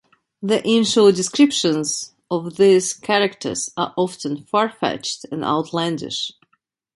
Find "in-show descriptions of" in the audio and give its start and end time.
0.67-2.55